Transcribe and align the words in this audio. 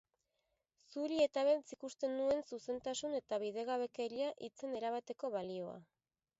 Zuri 0.93 1.19
eta 1.25 1.43
beltz 1.49 1.73
ikusten 1.75 2.17
nuen 2.21 2.41
zuzentasun 2.49 3.15
eta 3.21 3.41
bidegabekeria 3.45 4.33
hitzen 4.49 4.77
erabateko 4.83 5.35
balioa. 5.41 5.81